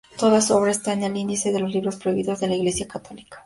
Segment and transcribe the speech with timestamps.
[0.17, 3.39] Toda su obra está en el Índice de Libros Prohibidos de la Iglesia católica.